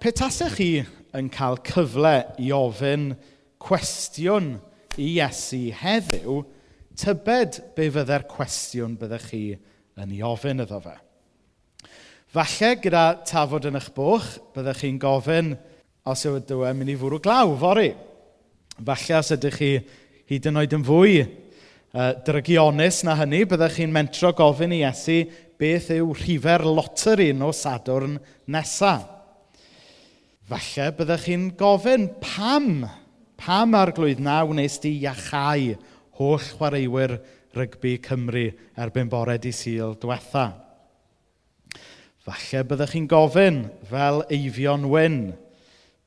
[0.00, 0.80] pe petasech chi
[1.12, 3.10] yn cael cyfle i ofyn
[3.60, 4.54] cwestiwn
[4.96, 6.38] i Iesu heddiw,
[6.96, 9.42] tybed be fydde'r cwestiwn byddech chi
[10.00, 10.94] yn ei ofyn iddo fe.
[12.32, 15.52] Falle gyda tafod yn eich bwch, byddech chi'n gofyn
[16.08, 17.92] os yw dywe mynd i fwrw glaw fori.
[18.80, 19.72] Falle os ydych chi
[20.32, 25.26] hyd yn oed yn fwy uh, drygionus na hynny, byddech chi'n mentro gofyn i Iesu
[25.60, 28.16] beth yw rhifer loteri o Sadwrn
[28.48, 29.19] nesaf.
[30.50, 32.80] Falle byddech chi'n gofyn, pam?
[33.38, 35.76] Pam ar glwydd naw wnes di iachau
[36.18, 37.14] holl chwaraewyr
[37.54, 40.48] rygbi Cymru erbyn bore di syl diwetha?
[42.26, 45.20] Falle byddech chi'n gofyn fel eifion wyn,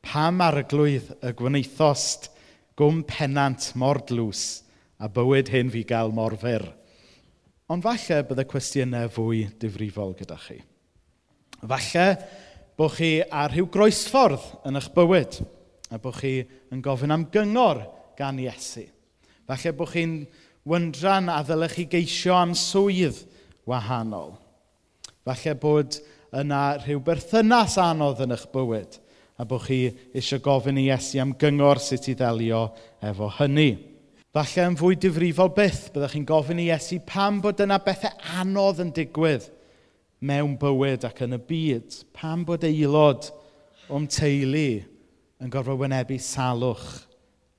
[0.03, 2.33] pam arglwydd y gwneithost
[2.75, 4.59] gwm pennant mor dlws
[4.99, 6.67] a bywyd hyn fi gael mor fyr?
[7.71, 10.59] Ond falle byddai cwestiynau fwy difrifol gyda chi.
[11.63, 12.09] Falle
[12.77, 15.37] bod chi ar rhyw groesffordd yn eich bywyd
[15.93, 16.39] a bod chi
[16.73, 17.83] yn gofyn am gyngor
[18.17, 18.87] gan Iesu.
[19.45, 20.15] Falle bod chi'n
[20.69, 23.21] wyndran a ddylech chi geisio am swydd
[23.69, 24.33] wahanol.
[25.25, 25.99] Falle bod
[26.33, 28.99] yna rhyw berthynas anodd yn eich bywyd
[29.37, 29.79] a bod chi
[30.13, 32.67] eisiau gofyn i Iesu am gyngor sut i ddelio
[33.05, 33.71] efo hynny.
[34.33, 38.81] Falle yn fwy difrifol byth byddwch chi'n gofyn i Iesu pam bod yna bethau anodd
[38.81, 39.49] yn digwydd–
[40.23, 41.97] mewn bywyd ac yn y byd.
[42.15, 43.29] Pam bod aelod
[43.91, 44.67] o'n teulu
[45.43, 46.85] yn gorfod wynebu salwch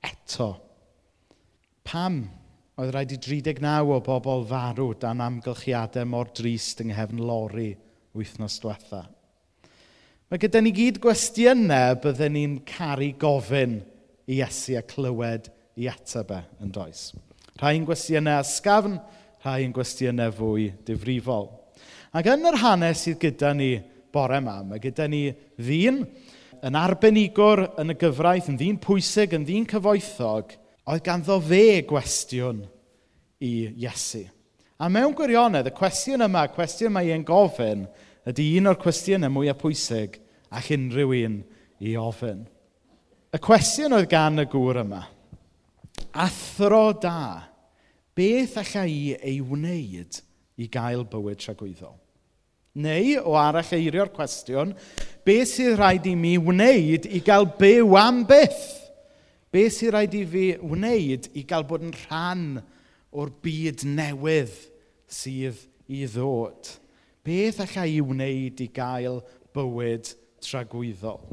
[0.05, 0.55] eto?
[1.85, 2.23] Pam
[2.81, 7.69] oedd rhaid i 39 o bobl farw dan amgylchiadau mor drist yng nghefn lori
[8.17, 9.05] wythnos diwetha?
[10.25, 13.77] Mae gyda ni gyd gwestiynau byddwn ni'n caru gofyn
[14.25, 17.11] i Iesu a clywed i ateb e yn does.
[17.61, 18.97] Rhai'n gwestiynau asgafn,
[19.45, 21.51] rhai'n gwestiynau fwy difrifol.
[22.15, 23.73] Ac yn yr hanes sydd gyda ni
[24.15, 25.25] bore yma, mae gyda ni
[25.59, 25.97] ddyn
[26.63, 30.53] yn arbenigwr yn y gyfraith, yn ddyn pwysig, yn ddyn cyfoethog,
[30.87, 32.61] oedd ganddo fe gwestiwn
[33.43, 33.51] i
[33.83, 34.23] Iesu.
[34.79, 37.83] A mewn gwirionedd, y cwestiwn yma, y cwestiwn mae e'n gofyn,
[38.31, 40.15] ydy un o'r cwestiynau mwyaf pwysig
[40.55, 41.37] ac unrhyw un
[41.83, 42.45] i ofyn.
[43.35, 45.03] Y cwestiwn oedd gan y gŵr yma,
[46.23, 47.43] athro da,
[48.15, 50.23] beth allai i ei wneud
[50.63, 51.99] i gael bywyd tragwyddol?
[52.75, 54.73] Neu, o arall eirio'r cwestiwn,
[55.23, 58.65] beth sydd rhaid i mi wneud i gael byw am byth?
[59.53, 62.43] Beth sydd rhaid i fi wneud i gael bod yn rhan
[63.15, 64.57] o'r byd newydd
[65.07, 66.73] sydd i ddod?
[67.25, 69.21] Beth allai i wneud i gael
[69.55, 70.11] bywyd
[70.43, 71.23] tragwyddol?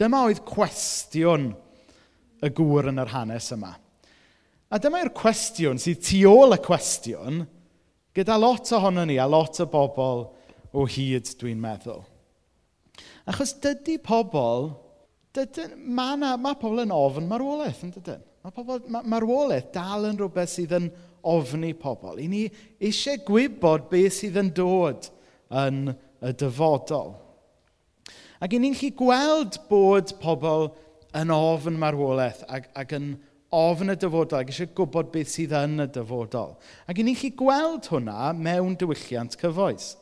[0.00, 1.50] Dyma oedd cwestiwn
[2.40, 3.74] y gŵr yn yr hanes yma.
[4.72, 7.44] A dyma yw'r cwestiwn sydd tu ôl y cwestiwn
[8.16, 10.30] gyda lot ohono ni a lot o bobl
[10.72, 12.02] o hyd, dwi'n meddwl.
[13.30, 14.70] Achos dydy pobl,
[15.36, 18.26] dydy, mae, na, mae pobl yn ofn marwolaeth, yn dydyn?
[18.44, 20.90] Mae pobl, ma, marwolaeth dal yn rhywbeth sydd yn
[21.28, 22.20] ofni pobl.
[22.20, 22.44] I ni
[22.80, 25.10] eisiau gwybod beth sydd yn dod
[25.62, 27.14] yn y dyfodol.
[28.40, 30.70] Ac i ni'n chi gweld bod pobl
[31.20, 33.12] yn ofn marwolaeth ac, ac yn
[33.52, 36.54] ofn y dyfodol ac eisiau gwybod beth sydd yn y dyfodol.
[36.88, 39.92] Ac i ni'n chi gweld hwnna mewn diwylliant cyfoes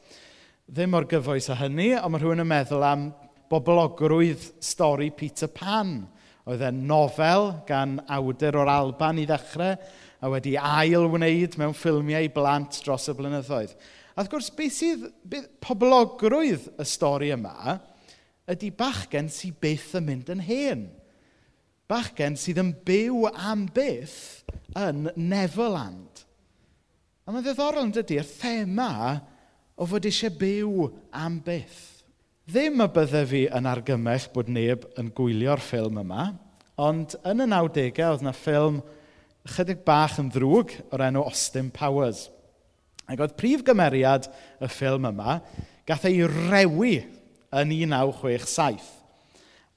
[0.69, 3.07] ddim mor gyfoes â hynny, ond mae rhywun yn meddwl am
[3.49, 6.03] boblogrwydd stori Peter Pan.
[6.49, 9.79] Oedd e'n nofel gan awdur o'r Alban i ddechrau,
[10.21, 13.73] a wedi ail wneud mewn ffilmiau blant dros y blynyddoedd.
[14.13, 17.79] A wrth gwrs, beth sydd beth, poblogrwydd y stori yma
[18.49, 20.85] ydy bachgen sydd byth yn mynd yn hen.
[21.89, 24.45] Bachgen sydd yn byw am byth
[24.77, 26.27] yn Neverland.
[27.25, 28.93] A mae'n ddiddorol yn dydy, y thema
[29.79, 31.79] o fod eisiau byw am byth.
[32.49, 36.31] Ddim y bydde fi yn argymell bod neb yn gwylio'r ffilm yma,
[36.81, 38.81] ond yn y 90au oedd yna ffilm
[39.55, 42.27] chydig bach yn ddrwg o'r enw Austin Powers.
[43.09, 44.27] Ac oedd prif gymeriad
[44.61, 45.39] y ffilm yma,
[45.89, 46.97] gath ei rewi
[47.55, 48.95] yn 1967.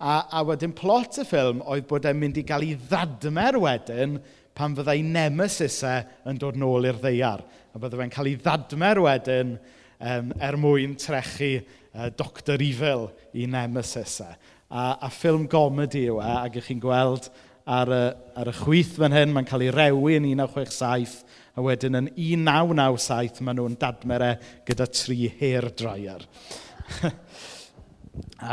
[0.02, 4.18] A, a wedyn plot y ffilm oedd bod e'n mynd i gael ei ddadmer wedyn
[4.58, 7.46] pan fyddai nemesisau e yn dod nôl i'r ddeiar.
[7.72, 9.54] A bydde fe'n cael ei ddadmer wedyn
[10.02, 13.08] um, er mwyn trechu uh, Dr Evil
[13.38, 14.32] i Nemesis e.
[14.72, 17.28] A, a ffilm gomedi yw e, ac chi'n gweld
[17.68, 18.04] ar y,
[18.40, 23.44] ar y chwyth fan hyn, mae'n cael ei rewi yn 1967, a wedyn yn 1997
[23.44, 26.26] maen nhw'n dadmerau e gyda tri hair dryer.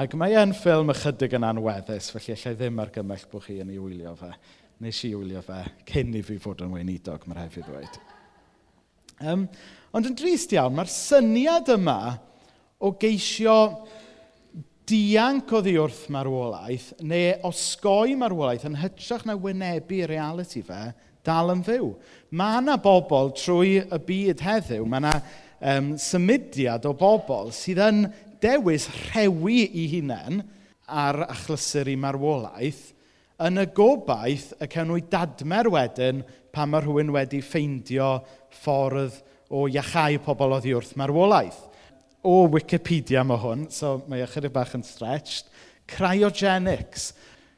[0.03, 3.81] Ac mae e'n ffilm ychydig yn anweddus, felly allai ddim argymell bod chi yn ei
[3.83, 4.31] wylio fe.
[4.85, 8.01] Nes i wylio fe cyn i fi fod yn weinidog, mae'r hefyd dweud.
[9.19, 9.49] Um,
[9.95, 12.01] ond yn drist iawn, mae'r syniad yma
[12.79, 13.57] o geisio
[14.89, 20.93] dianc o ddiwrth marwolaeth neu osgoi marwolaeth yn hytrach na wynebu reality fe
[21.27, 21.91] dal yn fyw.
[22.39, 25.17] Mae yna bobl trwy y byd heddiw, mae yna
[25.73, 28.07] um, symudiad o bobl sydd yn
[28.41, 30.45] dewis rhewi i hunain
[30.89, 32.87] ar achlysur i marwolaeth
[33.39, 36.25] yn y gobaith y cewn nhw dadmer wedyn
[36.55, 38.17] pan mae rhywun wedi ffeindio
[38.61, 39.21] ffordd
[39.55, 41.61] o iachau pobl oddi wrth marwolaeth.
[42.27, 45.47] O Wikipedia mae hwn, so mae ychydig bach yn stretched.
[45.89, 47.13] Cryogenics.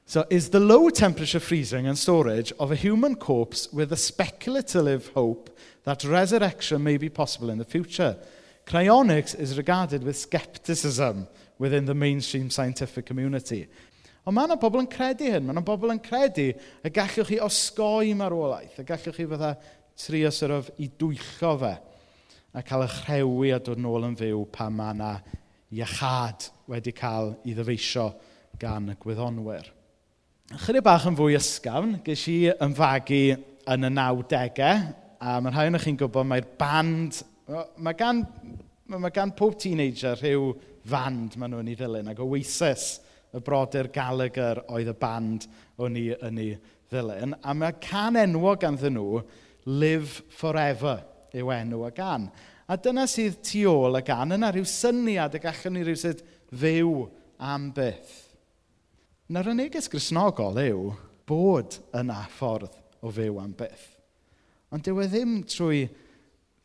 [0.05, 5.09] So, is the low temperature freezing and storage of a human corpse with a speculative
[5.15, 8.17] hope that resurrection may be possible in the future?
[8.67, 11.29] Cryonics is regarded with skepticism
[11.59, 13.69] within the mainstream scientific community.
[14.31, 15.43] Ond mae yna bobl yn credu hyn.
[15.43, 19.49] Mae yna bobl yn credu y gallwch chi osgoi marwolaeth, y gallwch chi fydda
[19.99, 21.73] trio syrf i dwyllo fe
[22.55, 25.11] a cael eich rhewi a dod nôl yn fyw pan mae yna
[25.81, 28.07] iachad wedi cael ei ddyfeisio
[28.63, 29.67] gan y gwyddonwyr.
[30.63, 34.73] Chydig bach yn fwy ysgafn, ges i yn fagu yn y 90au,
[35.19, 37.21] a mae'n rhai o'ch chi'n gwybod mae'r band,
[37.83, 38.23] mae gan,
[38.95, 40.53] mae gan pob teenager rhyw
[40.91, 42.93] fand maen nhw'n ei ddilyn, ac Oasis
[43.35, 45.47] y brodyr Gallagher oedd y band
[45.81, 46.55] o'n i yn ei
[46.91, 47.37] ddilyn.
[47.43, 49.23] A mae can enwog ganddyn nhw,
[49.71, 51.05] Live Forever,
[51.37, 52.27] yw enw y gan.
[52.71, 54.35] A dyna sydd tu ôl y gan.
[54.35, 57.07] Yna rhyw syniad y gallwn ni rhywsyd fyw
[57.43, 58.17] am byth.
[59.31, 60.85] Na'r neges grisnogol yw
[61.29, 63.87] bod yna ffordd o fyw am byth.
[64.75, 65.85] Ond dyw e ddim trwy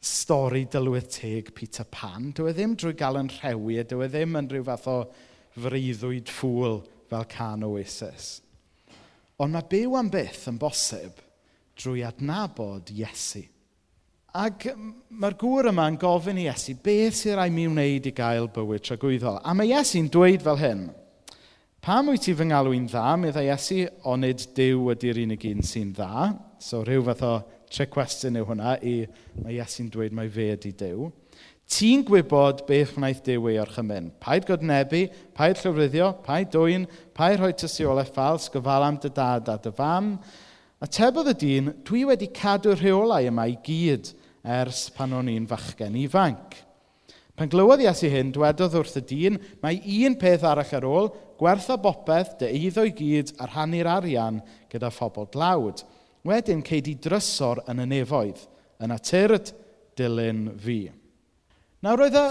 [0.06, 2.32] stori dylwydd teg Peter Pan.
[2.38, 3.80] Dyw e ddim drwy gael yn rhewi.
[3.82, 4.98] Dyw e ddim yn rhyw fath o
[5.56, 6.82] freuddwyd ffwl
[7.12, 8.40] fel can oasis.
[9.42, 11.20] Ond mae byw am byth yn bosib
[11.76, 13.44] drwy adnabod Iesu.
[14.36, 18.48] Ac mae'r gŵr yma yn gofyn i Iesu, beth sy'n rhaid mi wneud i gael
[18.52, 19.42] bywyd tragwyddol?
[19.44, 20.86] A mae Iesu'n dweud fel hyn,
[21.86, 25.92] Pam wyt ti fy ngalw'n dda, meddai Iesu, o nid Dyw ydy'r unig un sy'n
[25.94, 26.32] dda.
[26.58, 27.34] So rhyw fath o
[27.70, 28.94] trick question yw hwnna i
[29.44, 31.12] mae Iesu'n dweud mae fe ydy Dyw.
[31.66, 34.12] Ti'n gwybod beth wnaeth Dyw ei orchymyn.
[34.22, 36.84] Paid godnebu, paid llyfryddio, paid dwyn,
[37.18, 40.12] paid rhoi tystiolaeth ffals, gyfal am dy dad a dy fam.
[40.78, 44.12] A tebodd y dyn, dwi wedi cadw rheolau yma i gyd
[44.46, 46.54] ers pan o'n i'n fachgen ifanc.
[47.36, 51.10] Pan glywodd Iesu hyn, dwedodd wrth y dyn, mae un peth arall ar ôl,
[51.40, 54.38] gwertha bopeth dy eiddo i gyd a rhannu'r arian
[54.72, 55.82] gyda phobl glawd.
[56.26, 58.46] Wedyn, ceid i drysor yn y nefoedd,
[58.86, 59.50] yn atyrd
[59.98, 61.05] dilyn fi.'
[61.86, 62.28] Nawr, oedd y,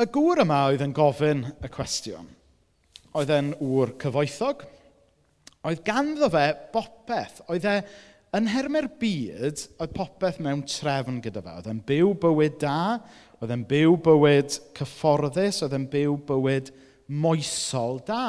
[0.00, 2.30] y gŵr yma oedd yn gofyn y cwestiwn.
[3.20, 4.62] Oedd e'n ŵr cyfoethog.
[5.68, 7.42] Oedd ganddo fe bopeth.
[7.52, 7.74] Oedd e
[8.38, 11.56] yn hermau'r byd, oedd popeth mewn trefn gyda fe.
[11.58, 12.78] Oedd e'n byw bywyd da,
[13.36, 16.72] oedd e'n byw bywyd cyfforddus, oedd e'n byw bywyd
[17.12, 18.22] moesol da.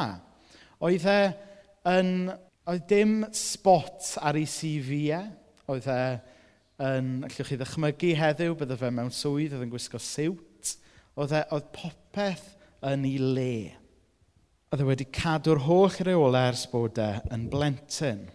[0.84, 1.22] Oedd e
[1.94, 2.12] yn...
[2.68, 5.22] Oedd dim spot ar ei CV e.
[5.72, 6.02] Oedd e
[6.84, 7.08] yn...
[7.24, 10.44] Allwch chi ddychmygu heddiw, bydde fe mewn swydd, oedd e'n gwisgo siwt.
[11.18, 12.46] Oedd, e, oedd popeth
[12.86, 13.54] yn ei le.
[14.70, 18.28] Oedd e wedi cadw'r holl reolau ers bod e yn blentyn.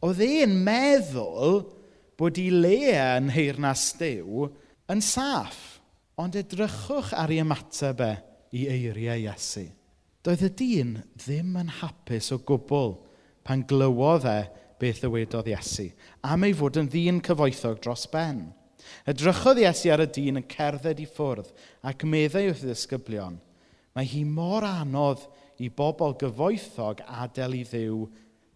[0.00, 1.60] Oedd e'n meddwl
[2.20, 4.48] bod ei le yn heirnas dew
[4.92, 5.80] yn saff.
[6.20, 8.14] Ond edrychwch ar ei ymateb e
[8.56, 9.66] i eiriau Iesu.
[10.24, 12.96] Doedd y dyn ddim yn hapus o gwbl
[13.46, 14.40] pan glywodd e
[14.80, 15.90] beth ddywedodd Iesu,
[16.24, 18.48] am ei fod yn ddyn cyfoethog dros ben.
[19.08, 21.52] Edrychodd Iesu ar y dyn yn cerdded i ffwrdd
[21.90, 23.38] ac meddai wrth y ddisgyblion,
[23.96, 25.24] mae hi mor anodd
[25.60, 28.02] i bobl gyfoethog adael i ddiw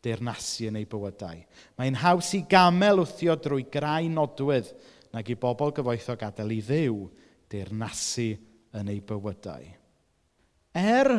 [0.04, 1.40] deyrnasu yn ei bywydau.
[1.80, 4.72] Mae'n haws i gamel wthio drwy grau nodwydd
[5.14, 7.00] nag i bobl gyfoethog adael i ddiw
[7.52, 8.30] deyrnasu
[8.80, 9.66] yn ei bywydau.
[10.74, 11.12] Er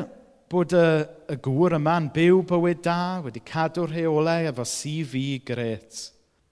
[0.51, 0.87] bod y,
[1.33, 6.01] y gŵr yma'n byw bywyd da, wedi cadw rheolau efo CV gret,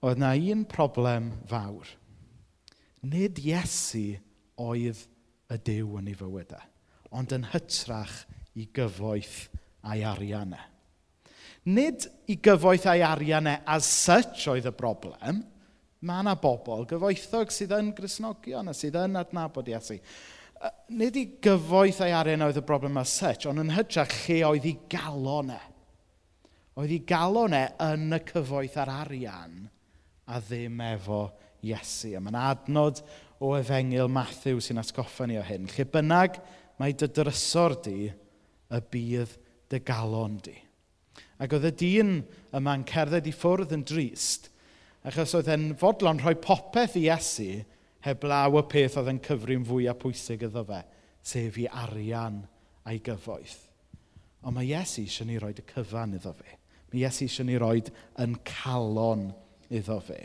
[0.04, 1.92] oedd na un problem fawr–
[3.04, 4.14] nid Iesu
[4.60, 5.00] oedd
[5.52, 6.62] y dew yn ei fywydau,
[7.14, 8.22] ond yn hytrach
[8.58, 9.48] i gyfoeth
[9.84, 10.70] a'i ariannau.
[11.64, 15.42] Nid i gyfoeth a'i ariannau as such oedd y broblem,
[16.04, 19.98] mae yna bobl gyfoethog sydd yn grisnogion a sydd yn adnabod Iesu.
[20.96, 24.68] Nid i gyfoeth a'i arian oedd y broblem as such, ond yn hytrach lle oedd
[24.68, 25.72] ei galonau.
[26.80, 29.64] Oedd ei galonau yn y cyfoeth a'r arian
[30.24, 31.26] a ddim efo
[31.70, 32.14] Iesu.
[32.16, 33.02] A mae'n adnod
[33.44, 35.68] o efengil Matthew sy'n atgoffa ni o hyn.
[35.72, 36.38] Lle bynnag
[36.80, 39.36] mae dy drysor di y bydd
[39.72, 40.56] dy galon di.
[41.42, 42.16] Ac oedd y dyn
[42.54, 44.50] yma'n cerdded i ffwrdd yn drist,
[45.04, 47.62] achos oedd e'n fodlon rhoi popeth i Iesu
[48.06, 50.82] heblaw y peth oedd yn cyfrin fwy a pwysig iddo fe,
[51.24, 52.42] sef i arian
[52.84, 53.60] a'i gyfoeth.
[54.44, 56.58] Ond mae Iesu eisiau ni roed y cyfan iddo fe.
[56.92, 57.90] Mae Iesu eisiau ni roed
[58.22, 59.30] yn calon
[59.72, 60.20] iddo fe.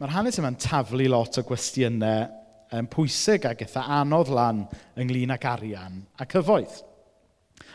[0.00, 2.22] Mae'r hanes yma'n taflu lot o gwestiynau
[2.72, 4.62] um, pwysig ac eitha anodd lan
[4.96, 6.78] ynglyn ag arian a cyfoeth.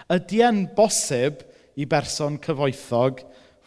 [0.10, 1.44] Ydy e'n bosib
[1.78, 3.20] i berson cyfoethog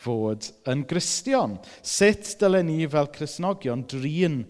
[0.03, 1.55] fod yn gristion?
[1.87, 4.41] Sut dylen ni fel Cresnogion drin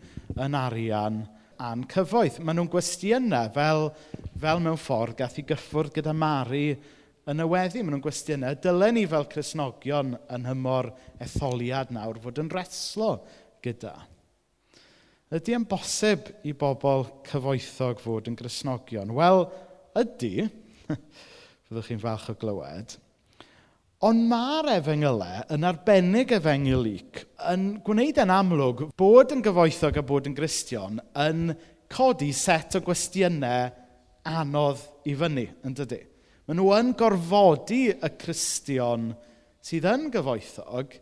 [0.41, 1.19] yn arian
[1.61, 2.38] a'n cyfoeth?
[2.41, 3.91] Maen nhw'n gwestiynau fel,
[4.41, 6.71] fel mewn ffordd gath i gyffwrdd gyda Mari
[7.29, 7.85] yn y weddi.
[7.85, 13.19] Maen nhw'n gwestiynau, dylen ni fel Cresnogion yn hymor etholiad nawr fod yn reslo
[13.65, 13.95] gyda.
[15.35, 19.12] Ydy e'n bosib i bobl cyfoethog fod yn grisnogion?
[19.17, 19.45] Wel,
[20.00, 20.47] ydy,
[21.69, 22.95] fyddwch chi'n falch o glywed,
[24.09, 30.31] ond mae'r efengylau yn arbennig efengylic yn gwneud yn amlwg bod yn gyfoethog a bod
[30.31, 31.50] yn gristion yn
[31.93, 33.69] codi set o gwestiynau
[34.29, 36.00] anodd i fyny, yn dydy.
[36.49, 39.11] Maen nhw yn gorfodi y Cristion
[39.65, 40.95] sydd yn gyfoethog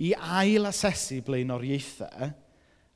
[0.00, 2.30] i ail-asesu blaenoriaethau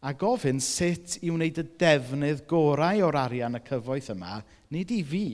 [0.05, 4.39] a gofyn sut i wneud y defnydd gorau o'r arian y cyfoeth yma,
[4.73, 5.29] nid i fi,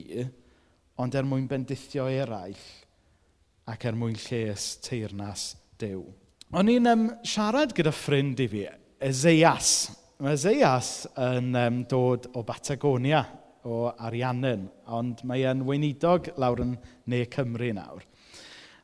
[1.01, 2.61] ond er mwyn bendithio eraill
[3.71, 6.05] ac er mwyn lles teirnas dew.
[6.55, 8.63] O'n i'n um, siarad gyda ffrind i fi,
[9.01, 9.91] Ezeias.
[10.21, 13.23] Mae Ezeias yn um, dod o Batagonia,
[13.67, 16.75] o Ariannin, ond mae e'n weinidog lawr yn
[17.11, 18.07] Ne Cymru nawr.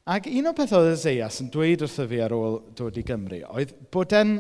[0.07, 3.41] Ac un o pethau oedd Eseias yn dweud wrtho fi ar ôl dod i Gymru
[3.43, 4.37] oedd bod e'n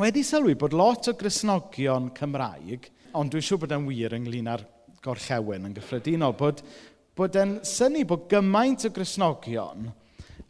[0.00, 4.64] wedi sylwi bod lot o grisnogion Cymraeg, ond dwi'n siŵr bod e'n wir ynglyn â'r
[5.04, 6.64] gorllewin yn gyffredinol, bod,
[7.12, 9.90] bod e'n syni bod gymaint o grisnogion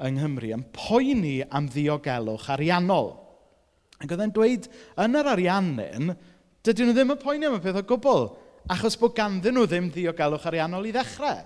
[0.06, 3.16] yng Nghymru yn poeni am ddiogelwch ariannol.
[3.98, 4.70] Ac oedd e'n dweud,
[5.02, 6.14] yn yr ariannin,
[6.62, 8.28] dydyn nhw ddim yn poeni am y peth o gwbl,
[8.70, 11.42] achos bod ganddyn nhw ddim ddiogelwch ariannol i ddechrau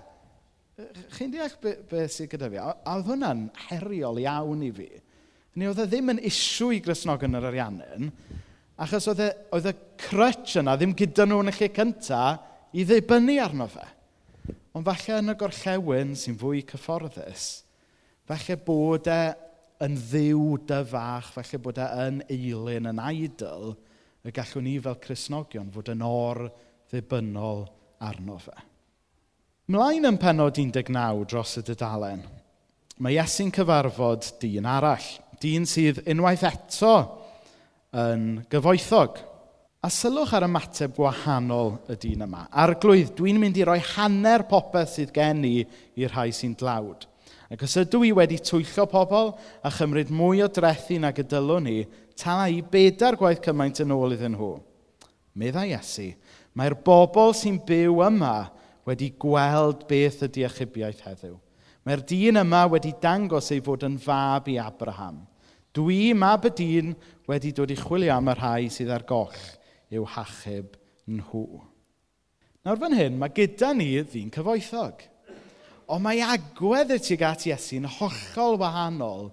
[1.13, 2.59] chi'n deall beth be sydd gyda fi?
[2.61, 4.89] A, a oedd hwnna'n heriol iawn i fi.
[5.53, 8.09] Ni oedd e ddim yn isw i Grisnog yn yr ariannyn,
[8.81, 12.87] achos oedd e, oedd y crutch yna ddim gyda nhw yn y lle cyntaf i
[12.89, 13.85] ddibynnu arno fe.
[14.73, 17.47] Ond falle yn y gorllewin sy'n fwy cyfforddus,
[18.25, 19.21] falle bod e
[19.85, 23.75] yn ddiw dyfach, falle bod e yn eilyn, yn idol,
[24.25, 26.47] y gallwn ni fel Cresnogion fod yn or
[26.89, 27.67] ddibynnol
[28.09, 28.55] arno fe.
[29.73, 32.19] Mlaen yn penod 19 dros y dydalen,
[33.01, 35.07] mae Iesu'n cyfarfod dyn arall.
[35.41, 36.91] Dyn sydd unwaith eto
[38.03, 39.17] yn gyfoethog.
[39.81, 42.43] A sylwch ar ymateb gwahanol y dyn yma.
[42.53, 47.09] Arglwydd, dwi'n mynd i roi hanner popeth sydd gen i i'r rhai sy'n dlawd.
[47.49, 49.33] Ac os ydw i wedi twyllo pobl
[49.65, 51.79] a chymryd mwy o drethu nag y dylwn ni,
[52.13, 54.53] tala i bedair gwaith cymaint yn ôl iddyn nhw.
[55.33, 56.11] Meddai Iesu,
[56.53, 58.35] mae'r bobl sy'n byw yma
[58.87, 61.35] wedi gweld beth ydy achubiaeth heddiw.
[61.83, 65.23] Mae'r dyn yma wedi dangos ei fod yn fab i Abraham.
[65.75, 66.93] Dwi, mab y dyn,
[67.27, 69.39] wedi dod i chwilio am y rhai sydd ar goll
[69.93, 70.77] i'w hachub
[71.09, 71.45] nhw.
[72.63, 75.01] Nawr fan hyn, mae gyda ni ddyn cyfoethog.
[75.91, 79.27] Ond mae agwedd y tuag at Iesu'n hollol wahanol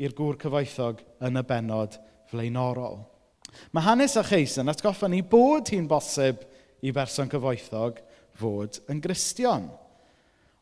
[0.00, 1.98] i'r gŵr cyfoethog yn y benod
[2.30, 3.02] flaenorol.
[3.72, 6.40] Mae hanes a cheis yn atgoffa ni bod hi'n bosib
[6.80, 8.00] i berson cyfoethog,
[8.38, 9.66] fod yn gristion.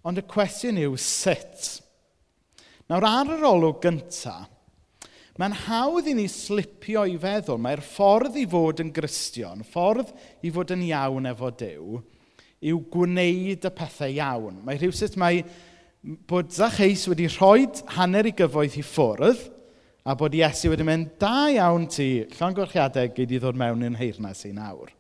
[0.05, 1.71] Ond y cwestiwn yw sut.
[2.91, 4.51] Nawr ar yr olwg gyntaf,
[5.41, 10.13] mae'n hawdd i ni slipio i feddwl mae'r ffordd i fod yn gristion, ffordd
[10.47, 11.97] i fod yn iawn efo Dyw,
[12.71, 14.61] yw gwneud y pethau iawn.
[14.63, 15.43] Mae rhywsut mae
[16.29, 17.67] bod Zacheis wedi rhoi
[17.97, 19.43] hanner i gyfoeth i ffwrdd,
[20.05, 24.45] a bod Iesu wedi mynd, da iawn ti, llongorchiadau gyd i ddod mewn i'n heirnas
[24.45, 24.93] i nawr.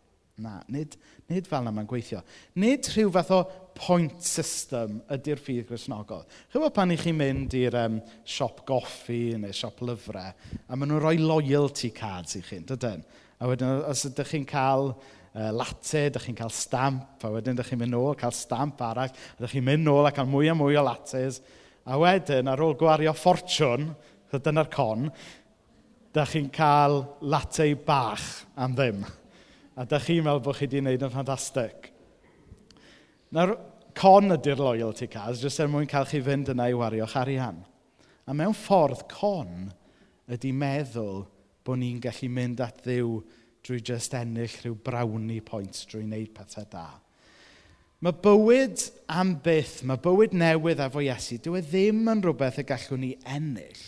[0.42, 0.96] Na, nid,
[1.30, 2.18] nid fel yna mae'n gweithio.
[2.58, 3.36] Nid rhyw fath o
[3.78, 6.24] point system ydy'r ffydd grisnogol.
[6.50, 11.04] Chywbod pan i chi'n mynd i'r um, siop goffi neu siop lyfrau, a maen nhw'n
[11.04, 13.06] rhoi loyalty cards i chi, dydyn?
[13.38, 17.70] A wedyn, os ydych chi'n cael uh, latte, ydych chi'n cael stamp, a wedyn ydych
[17.70, 20.82] chi'n mynd nôl, cael stamp arall, ydych chi'n mynd nôl a cael mwy a mwy
[20.82, 21.44] o lattes,
[21.86, 23.92] a wedyn, ar ôl gwario ffortiwn,
[24.32, 25.12] so dyna'r con,
[26.10, 29.06] ydych chi'n cael latte bach am ddim
[29.74, 31.88] a da chi'n meddwl bod chi wedi gwneud yn ffantastig.
[33.34, 33.56] Nawr,
[33.98, 37.62] con ydy'r loyalty cards, jyst er mwyn cael chi fynd yna i wario'ch arian.
[38.26, 39.72] A mewn ffordd, con
[40.30, 41.24] ydy meddwl
[41.66, 43.18] bod ni'n gallu mynd at ddiw
[43.64, 46.86] drwy jyst ennill rhyw brawni pwynt drwy wneud pethau da.
[48.04, 52.66] Mae bywyd am byth, mae bywyd newydd efo Iesu, dyw e ddim yn rhywbeth y
[52.68, 53.84] gallwn ni ennill,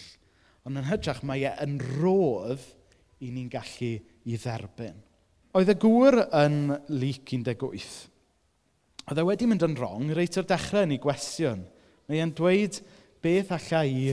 [0.64, 2.64] ond yn hytrach mae e yn rodd
[3.20, 5.05] i ni'n gallu i dderbyn.
[5.56, 6.56] Oedd y gŵr yn
[6.92, 7.84] lyc 18.
[9.08, 11.62] Oedd e wedi mynd yn wrong reit o'r dechrau yn ei gwestiwn.
[12.04, 12.76] Mae e'n dweud
[13.24, 14.10] beth allai i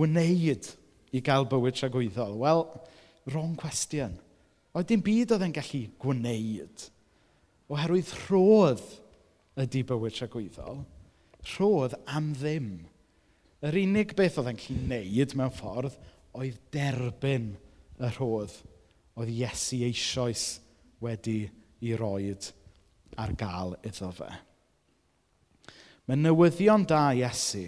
[0.00, 0.66] wneud
[1.14, 2.32] i gael bywyd tragwyddol.
[2.40, 2.64] Wel,
[3.30, 4.16] wrong cwestiwn.
[4.74, 6.82] Oedd dim byd oedd e'n gallu gwneud.
[7.70, 8.82] Oherwydd rhodd
[9.62, 10.80] ydy bywyd tragwyddol.
[11.52, 12.72] Rhodd am ddim.
[13.62, 16.00] Yr unig beth oedd e'n gallu wneud mewn ffordd
[16.34, 17.46] oedd derbyn
[18.00, 18.58] y rhodd.
[19.14, 20.48] Oedd Iesu eisoes
[21.04, 21.40] wedi
[21.80, 22.50] ei roed
[23.20, 24.28] ar gael iddo fe.
[26.06, 27.66] Mae newyddion da Iesu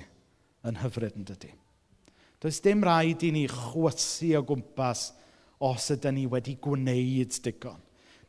[0.67, 1.53] yn hyfryd yn dydy.
[2.43, 5.13] Does dim rhaid i ni chwysu o gwmpas
[5.63, 7.79] os ydym ni wedi gwneud digon.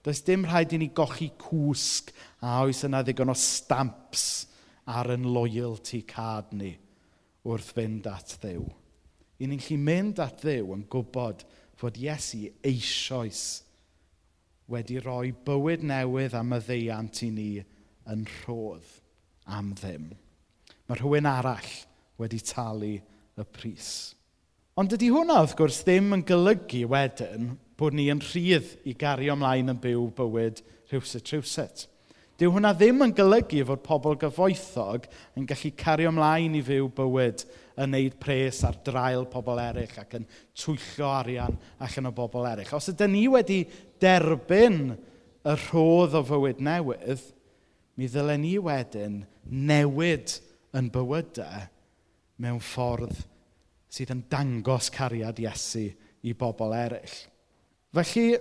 [0.06, 2.12] Does dim rhaid i ni gochi cwsg
[2.46, 4.28] a oes yna ddigon o stamps
[4.86, 6.74] ar yn loyalty card ni
[7.48, 8.68] wrth fynd at ddew.
[9.42, 11.42] I ni'n lli mynd at ddew yn gwybod
[11.80, 13.64] fod Iesu eisoes
[14.72, 17.50] wedi rhoi bywyd newydd a myddeiant i ni
[18.10, 18.88] yn rhodd
[19.52, 20.12] am ddim.
[20.88, 21.72] Mae rhywun arall
[22.22, 23.90] wedi talu y pris.
[24.80, 29.36] Ond ydy hwnna, wrth gwrs, ddim yn golygu wedyn bod ni yn rhydd i gario
[29.36, 31.86] ymlaen yn byw bywyd rhywsut rhywsut.
[32.42, 35.06] Dyw hwnna ddim yn golygu fod pobl gyfoethog
[35.38, 37.44] yn gallu cario ymlaen i fyw bywyd
[37.84, 40.26] yn neud pres ar drael pobl eraill ac yn
[40.58, 42.74] twyllo arian allan o bobl eraill.
[42.74, 43.60] Os ydym ni wedi
[44.02, 44.96] derbyn
[45.44, 47.22] y rhodd o fywyd newydd,
[47.98, 50.38] mi ddylen ni wedyn newid
[50.74, 51.68] yn bywydau
[52.42, 53.20] mewn ffordd
[53.94, 55.86] sydd yn dangos cariad Iesu
[56.26, 57.20] i bobl eraill.
[57.94, 58.40] Felly,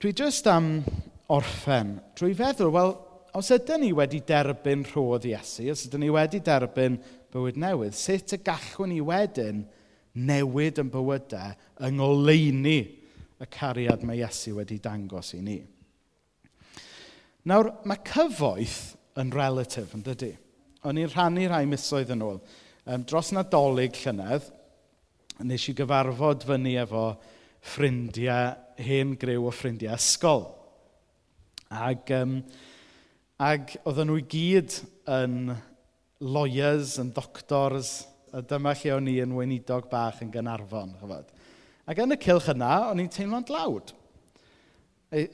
[0.00, 0.78] dwi jyst am
[1.32, 2.96] orffen trwy feddwl, wel,
[3.36, 6.96] os ydym ni wedi derbyn rhodd Iesu, os ydym ni wedi derbyn
[7.34, 9.64] bywyd newydd, sut y gallwn ni wedyn
[10.16, 11.52] newid yn bywydau
[11.84, 12.78] yng ngoleini
[13.36, 15.58] y cariad mae Iesu wedi dangos i ni?
[17.46, 20.32] Nawr, mae cyfoeth yn relative, yn dydy.
[20.88, 22.40] O'n i'n rhannu rhai misoedd yn ôl.
[22.86, 24.48] Um, dros nadolig llynedd,
[25.46, 27.10] nes i gyfarfod fyny efo
[27.66, 30.46] ffrindiau, hen grew o ffrindiau ysgol.
[31.70, 32.38] Ac um,
[33.36, 34.78] Ac oedden nhw i gyd
[35.12, 35.50] yn
[36.24, 40.94] lawyers, yn doctors, a dyma lle o'n i yn weinidog bach yn Gynarfon.
[41.02, 41.34] Chyfod.
[41.84, 43.92] Ac yn y cilch yna, o'n i'n teimlo'n dlawd.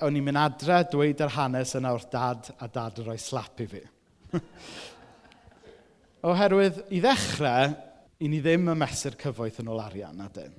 [0.03, 3.63] O'n i'n mynd adre dweud yr hanes yna wrth dad, a dad yn rhoi slap
[3.63, 3.85] i fi.
[6.33, 7.77] Oherwydd, i ddechrau,
[8.19, 10.59] i ni ddim y mesur cyfoeth yn ôl arian na dyn.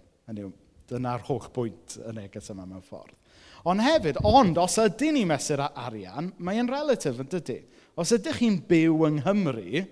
[0.87, 3.19] Dyna'r holl bwynt y neges yma mewn ffordd.
[3.63, 7.61] Ond hefyd, ond os ydyn ni mesur arian, mae'n relatif yn dydy.
[7.95, 9.83] Os ydych chi'n byw yng Nghymru,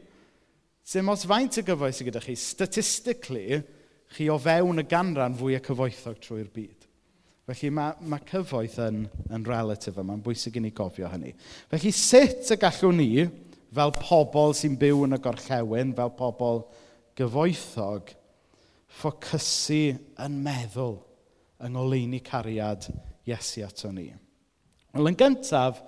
[0.83, 3.61] sy'n os faint y gyfoes sydd gyda chi, statistically,
[4.11, 6.87] chi o fewn y ganran fwy y cyfoethog trwy'r byd.
[7.47, 11.31] Felly mae, mae cyfoeth yn, yn relatif yma, mae'n bwysig i ni gofio hynny.
[11.71, 13.09] Felly sut y gallwn ni,
[13.71, 16.65] fel pobl sy'n byw yn y gorllewin, fel pobl
[17.19, 18.11] gyfoethog,
[18.99, 20.97] ffocysu yn meddwl
[21.63, 22.89] yng ngoleini cariad
[23.29, 24.07] Iesu ato ni?
[24.91, 25.81] Wel, yn gyntaf,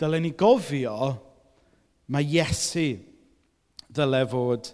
[0.00, 0.96] dylen ni gofio
[2.12, 2.88] mae Iesu
[3.94, 4.72] dylai fod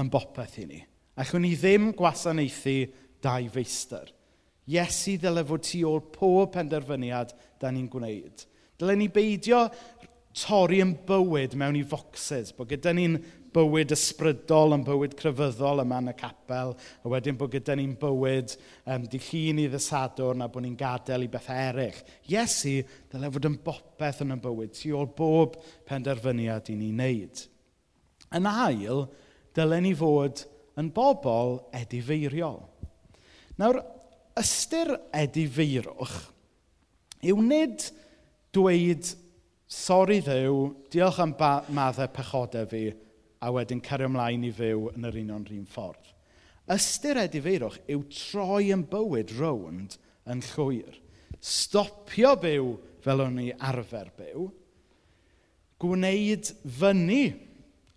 [0.00, 0.80] yn bopeth i ni.
[1.20, 2.76] Allwn ni ddim gwasanaethu
[3.22, 4.08] dau feistr.
[4.70, 8.46] Iesu ddylai fod tu ôl pob penderfyniad da ni'n gwneud.
[8.80, 9.66] Dylen ni beidio
[10.36, 13.18] torri yn bywyd mewn i focsys, bod gyda ni'n
[13.54, 18.54] bywyd ysbrydol, yn bywyd crefyddol yma yn y capel, a wedyn bod gyda ni'n bywyd
[18.86, 22.00] um, di llun i ddysadwr na bod ni'n gadael i bethau eraill.
[22.30, 22.80] Iesu,
[23.12, 27.44] dyle fod yn bopeth yn y bywyd, tu ôl bob penderfyniad i ni wneud.
[28.38, 29.06] Yn ail,
[29.56, 30.44] dylen ni fod
[30.78, 32.62] yn bobl edifeiriol.
[33.60, 33.82] Nawr,
[34.40, 36.20] ystyr edifeirwch
[37.26, 37.84] yw nid
[38.54, 39.04] dweud,
[39.70, 41.34] sori ddew, diolch am
[41.76, 42.88] maddau pechodau fi,
[43.40, 46.12] a wedyn cario ymlaen i fyw yn yr union rhywun ffordd.
[46.70, 49.96] Ystyr edifeirwch yw troi yn bywyd rownd
[50.30, 50.98] yn llwyr.
[51.40, 52.74] Stopio byw
[53.04, 54.50] fel o'n ni arfer byw.
[55.80, 57.22] Gwneud fyny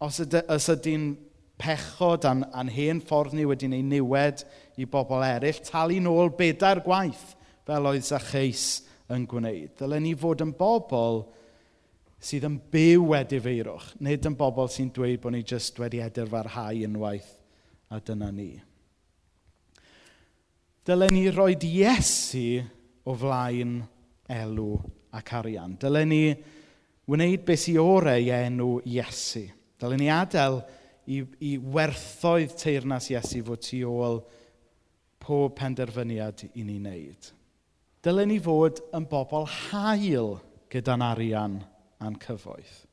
[0.03, 1.11] os, yd, os ydy'n
[1.59, 4.45] pechod a'n, an hen ffordd ni wedi'n ei niwed
[4.79, 7.33] i bobl eraill, talu nôl bedair gwaith
[7.67, 9.75] fel oedd Zacheis yn gwneud.
[9.79, 11.25] Dylen ni fod yn bobl
[12.23, 16.85] sydd yn byw wedi feirwch, nid yn bobl sy'n dweud bod ni jyst wedi ediffarhau
[16.87, 17.33] unwaith
[17.91, 18.53] a dyna ni.
[20.87, 22.63] Dylen ni roi Iesu
[23.07, 23.81] o flaen
[24.31, 24.77] elw
[25.15, 25.75] ac arian.
[25.79, 26.21] Dylen ni
[27.11, 29.43] wneud beth sy'n orau i enw Iesu.
[29.79, 30.61] Dylen ni adael
[31.07, 34.21] i, i werthoedd teirnas Iesu fod tu ôl
[35.23, 37.31] pob penderfyniad i ni wneud.
[38.03, 40.37] Dylen ni fod yn bobl hael
[40.71, 41.61] gyda'n arian
[42.05, 42.83] a'n cyfoeth.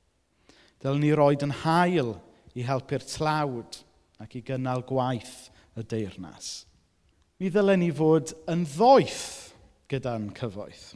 [0.80, 2.14] Dylwn ni roed yn hael
[2.56, 3.82] i helpu'r tlawd
[4.20, 6.64] ac i gynnal gwaith y deyrnas.
[7.40, 9.28] Mi ddylen ni fod yn ddoeth
[9.90, 10.90] gyda'n cyfoeth.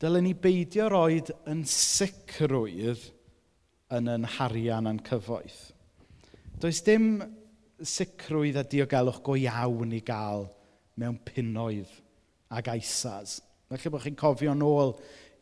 [0.00, 3.04] Dylen ni beidio roed yn sicrwydd
[3.94, 5.60] yn yn harian a'n cyfoeth.
[6.60, 7.18] Does dim
[7.84, 10.48] sicrwydd a diogelwch go iawn i gael
[11.00, 11.92] mewn punoedd
[12.54, 13.38] ag aisas.
[13.70, 14.94] Felly bod chi'n cofio nôl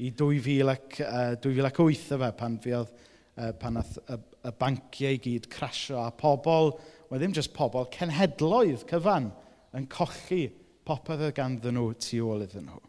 [0.02, 0.98] i 2000 ac,
[1.44, 6.10] 2008 fe, pan fi oedd uh, pan nath y, y banciau i gyd crasio a
[6.16, 6.72] pobl,
[7.10, 9.30] wel ddim jyst pobl, cenhedloedd cyfan
[9.76, 10.46] yn cochi
[10.86, 12.80] popeth oedd ganddyn nhw tu ôl iddyn nhw.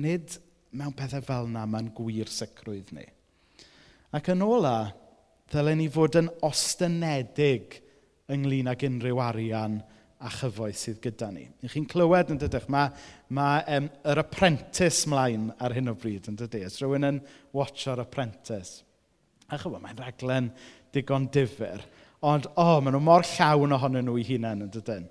[0.00, 0.38] Nid
[0.76, 3.06] mewn pethau fel yna mae'n gwir sicrwydd ni.
[4.14, 4.90] Ac yn ola,
[5.50, 7.80] ddylen ni fod yn ostenedig
[8.30, 9.80] ynglyn ag unrhyw arian
[10.20, 11.46] a chyfoes sydd gyda ni.
[11.64, 12.90] I chi'n clywed yn dydych, mae,
[13.36, 16.60] mae um, yr apprentice mlaen ar hyn o bryd yn dydy.
[16.66, 17.20] Ys rhywun yn
[17.56, 18.82] watch ar apprentice.
[19.48, 20.50] A chyfo, mae'n raglen
[20.94, 21.80] digon difyr.
[22.20, 25.08] Ond, o, oh, maen nhw mor llawn ohonyn nhw i hunain yn dydyn.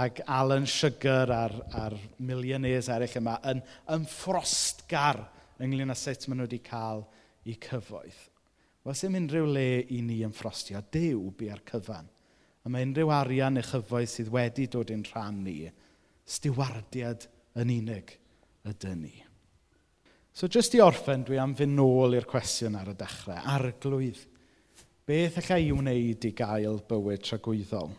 [0.00, 3.62] Ac Alan Sugar a'r, ar millionaires eraill yma yn
[3.94, 5.24] ymffrostgar
[5.62, 7.04] ynglyn â sut maen nhw wedi cael
[7.46, 8.26] eu cyfoeth.
[8.82, 10.82] Wel, sy'n unrhyw le i ni ymffrostio.
[10.90, 12.08] Dew bia'r cyfan.
[12.64, 15.64] A mae unrhyw arian neu chyfoeth sydd wedi dod i'n rhan ni,
[16.28, 17.26] stiwardiad
[17.60, 18.12] yn unig
[18.68, 19.14] ydy ni.
[20.36, 23.40] So jyst i orffen, dwi am fynd nôl i'r cwestiwn ar y dechrau.
[23.56, 24.20] Arglwydd.
[25.08, 27.90] Beth allai i wneud i gael bywyd tragwyddol?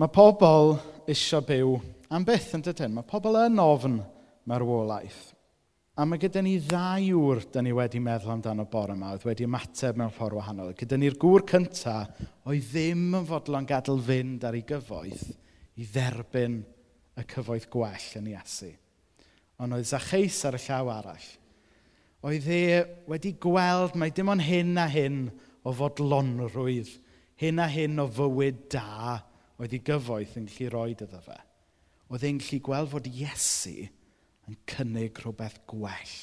[0.00, 0.78] Mae pobl
[1.10, 1.74] eisiau byw
[2.14, 2.94] am byth yn dydyn.
[2.96, 4.00] Mae pobl yn ofn
[4.48, 5.33] marwolaeth.
[5.94, 9.44] A mae gyda ni ddau wr, da ni wedi meddwl amdano bore yma, oedd wedi
[9.46, 10.72] ymateb mewn ffordd wahanol.
[10.74, 12.18] Gyda ni'r gŵr cyntaf
[12.50, 15.22] oedd ddim yn fodlon gadael fynd ar ei gyfoeth
[15.78, 16.58] i dderbyn
[17.14, 18.72] y cyfoeth gwell yn Iesu.
[19.62, 21.30] Ond oedd Zacheis ar y llaw arall.
[22.26, 22.60] Oedd e
[23.14, 25.28] wedi gweld mai dim ond hyn a hyn
[25.62, 26.90] o fodlonrwydd,
[27.38, 29.20] hyn a hyn o fywyd da
[29.62, 31.38] oedd ei gyfoeth yn gallu roed iddo fe.
[32.10, 33.92] Oedd e'n gallu gweld fod Iesu
[34.48, 36.14] yn cynnig rhywbeth gwell.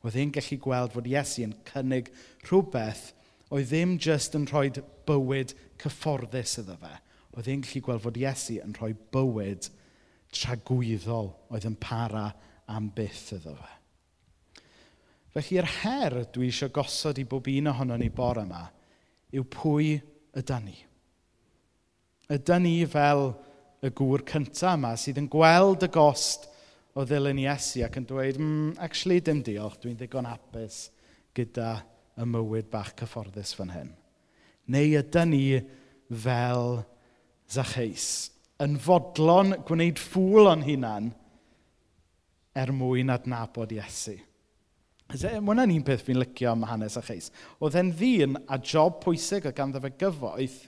[0.00, 2.08] Oedd e'n gallu gweld fod Iesu yn cynnig
[2.46, 3.10] rhywbeth
[3.50, 4.68] oedd ddim jyst yn rhoi
[5.08, 6.94] bywyd cyfforddus iddo fe.
[7.36, 9.68] Oedd e'n gallu gweld fod Iesu yn rhoi bywyd
[10.34, 12.30] tragwyddol oedd yn para
[12.70, 13.76] am byth iddo fe.
[15.30, 18.64] Felly'r her dwi eisiau gosod i bob un ohono ni bore yma
[19.30, 19.92] yw pwy
[20.40, 20.76] ydy ni.
[22.34, 23.28] Ydy ni fel
[23.86, 26.49] y gŵr cyntaf yma sydd yn gweld y gost
[27.00, 30.88] o ddilyn Iesu ac yn dweud, mm, actually, dim diolch, dwi'n ddigon hapus
[31.36, 31.80] gyda
[32.20, 33.92] y mywyd bach cyfforddus fan hyn.
[34.70, 35.44] Neu ydy ni
[36.10, 36.82] fel
[37.50, 38.30] Zacheis,
[38.62, 41.10] yn fodlon gwneud ffwl o'n hunan
[42.54, 44.18] er mwyn adnabod Iesu.
[45.10, 47.30] E- Mae hwnna'n un peth fi'n licio am hanes a cheis.
[47.58, 50.60] Oedd e'n ddyn a job pwysig o ganddo fe gyfoeth,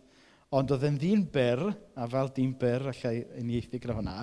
[0.53, 1.63] ond oedd e'n ddyn byr,
[1.95, 4.17] a fel dyn byr, allai uniaethu gyda hwnna,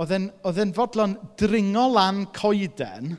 [0.00, 3.16] oedd e'n, oedd e'n fodlon dringo lan coeden.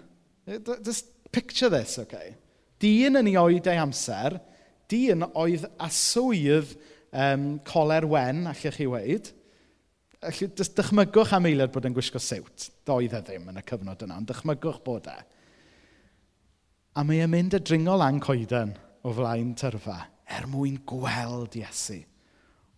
[0.86, 2.34] Just picture this, okay?
[2.82, 4.40] Dyn yn ei oed ei amser,
[4.92, 6.76] dyn oedd aswydd
[7.14, 9.32] um, coler wen, allwch chi weid.
[10.24, 12.70] Felly, dychmygwch am eiliad bod e'n gwisgo siwt.
[12.88, 15.18] Doedd e ddim yn y cyfnod yna, ond dychmygwch bod e.
[16.94, 19.98] A mae e'n mynd y dringo lan coeden o flaen tyrfa
[20.34, 22.00] er mwyn gweld Iesu.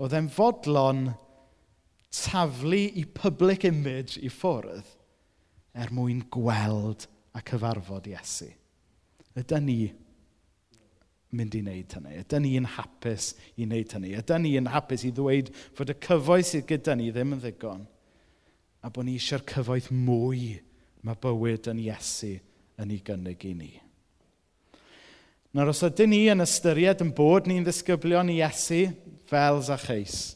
[0.01, 1.07] Oedd e'n fodlon
[2.23, 4.93] taflu i public image i ffwrdd
[5.75, 8.47] er mwyn gweld a cyfarfod Iesu.
[9.35, 9.79] Ydy ni
[11.35, 12.19] mynd i wneud hynny?
[12.21, 14.13] Ydy ni'n hapus i wneud hynny?
[14.21, 17.83] Ydy ni'n hapus i ddweud fod y cyfoeth sydd gyda ni ddim yn ddigon
[18.85, 20.55] a bod ni eisiau'r cyfoeth mwy
[21.05, 22.35] mae bywyd yn Iesu
[22.81, 23.71] yn ei gynnig i ni.
[25.55, 28.81] Nawr os ydyn ni yn ystyried yn bod ni'n ddisgyblion i Iesu
[29.29, 30.35] fel Zacheis,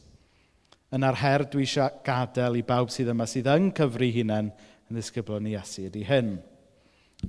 [0.94, 4.50] yna'r her dwi eisiau gadael i bawb sydd yma sydd yn cyfru hunain
[4.90, 6.32] yn ddisgyblion i Iesu ydy hyn.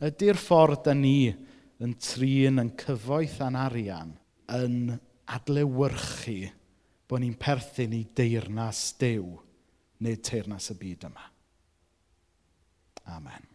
[0.01, 1.29] Ydy'r ffordd da ni
[1.81, 4.15] yn trin yn cyfoeth a'n arian
[4.57, 4.95] yn
[5.35, 6.49] adlewyrchu
[7.09, 9.35] bod ni'n perthyn i deyrnas dew
[10.01, 11.25] neu teyrnas y byd yma.
[13.11, 13.50] Amen.